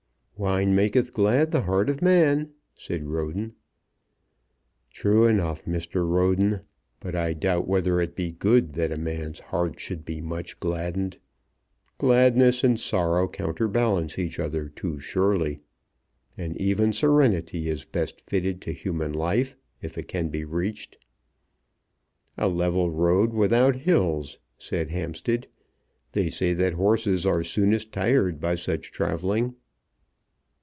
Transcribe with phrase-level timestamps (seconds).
[0.37, 3.53] "Wine maketh glad the heart of man," said Roden.
[4.89, 6.09] "True enough, Mr.
[6.09, 6.61] Roden.
[6.99, 11.19] But I doubt whether it be good that a man's heart should be much gladdened.
[11.99, 15.59] Gladness and sorrow counterbalance each other too surely.
[16.39, 20.97] An even serenity is best fitted to human life, if it can be reached."
[22.39, 25.45] "A level road without hills," said Hampstead.
[26.13, 29.53] "They say that horses are soonest tired by such travelling."